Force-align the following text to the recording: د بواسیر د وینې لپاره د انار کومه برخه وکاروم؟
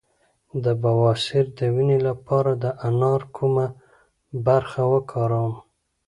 د 0.63 0.65
بواسیر 0.83 1.45
د 1.57 1.59
وینې 1.75 1.99
لپاره 2.07 2.51
د 2.63 2.65
انار 2.87 3.21
کومه 3.35 3.67
برخه 4.45 4.81
وکاروم؟ 4.93 5.53